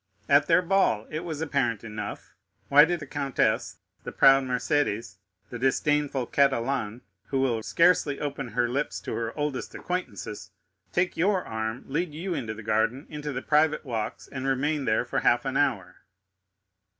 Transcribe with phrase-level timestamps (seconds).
[0.27, 2.33] "At their ball; it was apparent enough.
[2.69, 5.17] Why, did not the countess, the proud Mercédès,
[5.51, 10.49] the disdainful Catalane, who will scarcely open her lips to her oldest acquaintances,
[10.91, 15.05] take your arm, lead you into the garden, into the private walks, and remain there
[15.05, 15.97] for half an hour?"